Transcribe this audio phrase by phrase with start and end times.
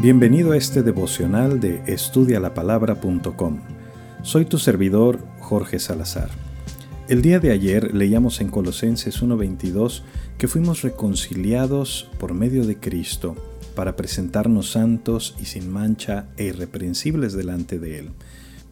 [0.00, 3.60] Bienvenido a este devocional de estudialapalabra.com.
[4.22, 6.30] Soy tu servidor Jorge Salazar.
[7.08, 10.02] El día de ayer leíamos en Colosenses 1:22
[10.36, 13.36] que fuimos reconciliados por medio de Cristo
[13.76, 18.10] para presentarnos santos y sin mancha e irreprensibles delante de Él.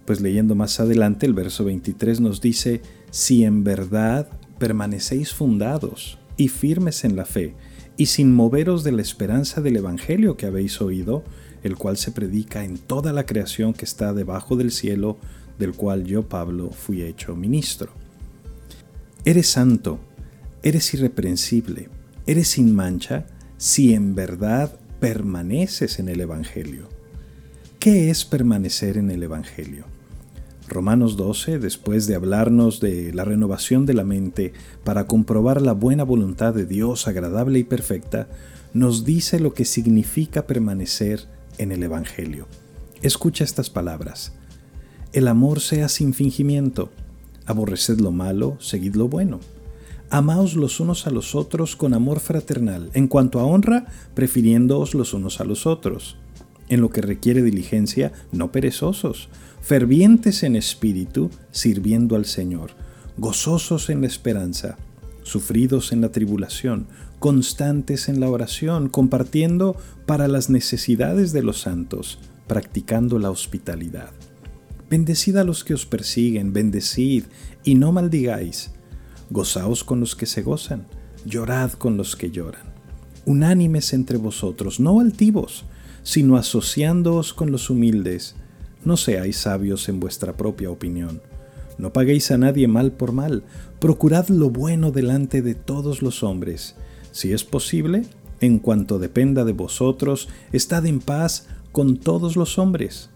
[0.04, 4.29] Pues leyendo más adelante el verso 23 nos dice, si en verdad
[4.59, 7.55] permanecéis fundados y firmes en la fe,
[7.96, 11.23] y sin moveros de la esperanza del Evangelio que habéis oído,
[11.63, 15.18] el cual se predica en toda la creación que está debajo del cielo,
[15.59, 17.93] del cual yo, Pablo, fui hecho ministro.
[19.25, 20.00] Eres santo,
[20.63, 21.89] eres irreprensible,
[22.26, 23.26] eres sin mancha,
[23.57, 26.89] si en verdad permaneces en el Evangelio.
[27.79, 29.85] ¿Qué es permanecer en el Evangelio?
[30.72, 34.53] Romanos 12, después de hablarnos de la renovación de la mente
[34.84, 38.28] para comprobar la buena voluntad de Dios agradable y perfecta,
[38.72, 41.27] nos dice lo que significa permanecer
[41.58, 42.47] en el Evangelio.
[43.03, 44.33] Escucha estas palabras.
[45.12, 46.91] El amor sea sin fingimiento.
[47.47, 49.41] Aborreced lo malo, seguid lo bueno.
[50.09, 55.15] Amaos los unos a los otros con amor fraternal, en cuanto a honra, prefiriéndoos los
[55.15, 56.17] unos a los otros
[56.73, 59.28] en lo que requiere diligencia, no perezosos,
[59.61, 62.70] fervientes en espíritu, sirviendo al Señor,
[63.19, 64.78] gozosos en la esperanza,
[65.23, 66.87] sufridos en la tribulación,
[67.19, 74.09] constantes en la oración, compartiendo para las necesidades de los santos, practicando la hospitalidad.
[74.89, 77.25] Bendecid a los que os persiguen, bendecid
[77.65, 78.70] y no maldigáis.
[79.28, 80.87] Gozaos con los que se gozan,
[81.27, 82.73] llorad con los que lloran.
[83.27, 85.67] Unánimes entre vosotros, no altivos,
[86.03, 88.34] sino asociándoos con los humildes.
[88.84, 91.20] No seáis sabios en vuestra propia opinión.
[91.78, 93.44] No paguéis a nadie mal por mal.
[93.81, 96.77] Procurad lo bueno delante de todos los hombres.
[97.11, 98.05] Si es posible,
[98.41, 103.11] en cuanto dependa de vosotros, estad en paz con todos los hombres.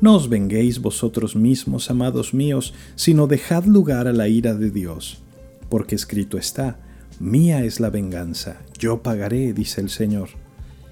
[0.00, 5.22] No os venguéis vosotros mismos, amados míos, sino dejad lugar a la ira de Dios.
[5.68, 6.78] Porque escrito está,
[7.20, 10.43] Mía es la venganza, yo pagaré, dice el Señor.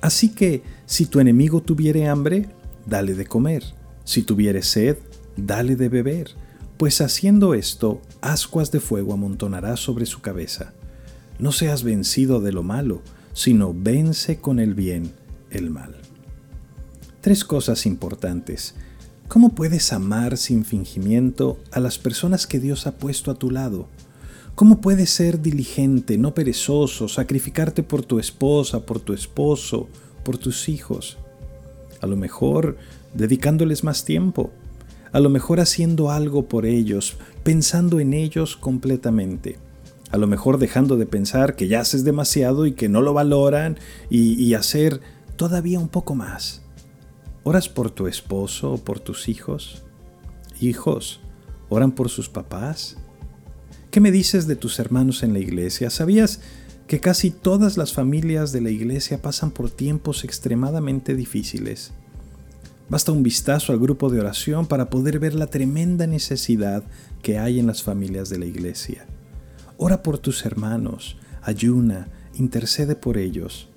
[0.03, 2.49] Así que, si tu enemigo tuviere hambre,
[2.87, 3.63] dale de comer,
[4.05, 4.99] si tuviere sed,
[5.37, 6.33] dale de beber,
[6.77, 10.75] pues haciendo esto, ascuas de fuego amontonará sobre su cabeza.
[11.39, 13.01] No seas vencido de lo malo,
[13.33, 15.13] sino vence con el bien
[15.51, 15.97] el mal.
[17.21, 18.75] Tres cosas importantes.
[19.29, 23.89] ¿Cómo puedes amar sin fingimiento a las personas que Dios ha puesto a tu lado?
[24.55, 29.89] ¿Cómo puedes ser diligente, no perezoso, sacrificarte por tu esposa, por tu esposo,
[30.25, 31.17] por tus hijos?
[32.03, 32.77] A lo mejor
[33.15, 34.51] dedicándoles más tiempo,
[35.11, 39.57] a lo mejor haciendo algo por ellos, pensando en ellos completamente.
[40.11, 43.79] A lo mejor dejando de pensar que ya haces demasiado y que no lo valoran
[44.11, 45.01] y, hacer
[45.37, 46.61] todavía un poco más.
[47.43, 49.83] ¿Oras por tu esposo o por tus hijos?
[50.61, 51.21] Hijos,
[51.71, 52.99] ¿oran por sus papás?
[53.93, 55.91] ¿Qué me dices de tus hermanos en la iglesia?
[55.91, 56.41] ¿Sabías
[56.87, 61.93] que casi todas las familias de la iglesia pasan por tiempos extremadamente difíciles?
[62.89, 66.85] Basta un vistazo al grupo de oración para poder ver la tremenda necesidad
[67.21, 69.05] que hay en las familias de la iglesia.
[69.77, 73.69] Ora por tus hermanos, ayuna, intercede por ellos.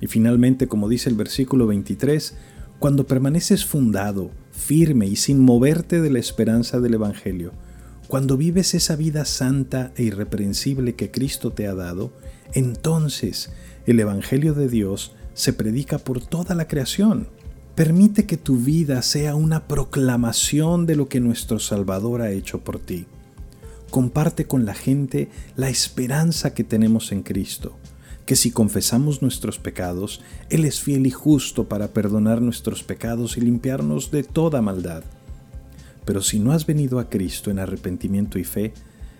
[0.00, 2.34] Y finalmente, como dice el versículo 23,
[2.80, 7.52] cuando permaneces fundado, firme y sin moverte de la esperanza del Evangelio,
[8.08, 12.12] cuando vives esa vida santa e irreprensible que Cristo te ha dado,
[12.54, 13.50] entonces
[13.86, 17.28] el Evangelio de Dios se predica por toda la creación.
[17.74, 22.78] Permite que tu vida sea una proclamación de lo que nuestro Salvador ha hecho por
[22.78, 23.06] ti.
[23.90, 27.76] Comparte con la gente la esperanza que tenemos en Cristo,
[28.24, 33.40] que si confesamos nuestros pecados, Él es fiel y justo para perdonar nuestros pecados y
[33.42, 35.04] limpiarnos de toda maldad.
[36.06, 38.72] Pero si no has venido a Cristo en arrepentimiento y fe,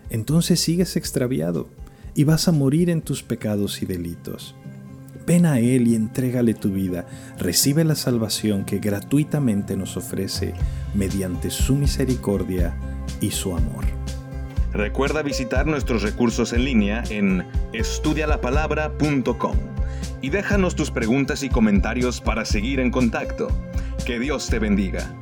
[0.08, 1.68] entonces sigues extraviado
[2.14, 4.54] y vas a morir en tus pecados y delitos.
[5.26, 7.06] Ven a Él y entrégale tu vida.
[7.38, 10.54] Recibe la salvación que gratuitamente nos ofrece
[10.94, 12.78] mediante su misericordia
[13.20, 13.84] y su amor.
[14.72, 19.56] Recuerda visitar nuestros recursos en línea en estudialapalabra.com
[20.22, 23.48] y déjanos tus preguntas y comentarios para seguir en contacto.
[24.04, 25.12] Que Dios te bendiga.